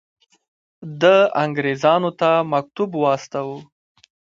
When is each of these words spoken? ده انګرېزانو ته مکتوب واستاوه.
ده 1.01 1.15
انګرېزانو 1.43 2.11
ته 2.19 2.29
مکتوب 2.51 2.89
واستاوه. 3.01 3.57